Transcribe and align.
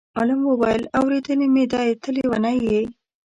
عالم 0.17 0.39
وویل: 0.45 0.83
اورېدلی 0.97 1.47
مې 1.53 1.63
دی 1.71 1.89
ته 2.01 2.09
لېونی 2.15 2.57
یې. 2.69 2.81